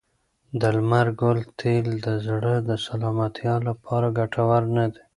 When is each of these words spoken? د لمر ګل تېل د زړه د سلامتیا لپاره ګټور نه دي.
د 0.59 0.61
لمر 0.75 1.07
ګل 1.21 1.39
تېل 1.59 1.87
د 2.05 2.07
زړه 2.25 2.53
د 2.69 2.71
سلامتیا 2.85 3.53
لپاره 3.67 4.07
ګټور 4.19 4.61
نه 4.75 4.85
دي. 4.93 5.01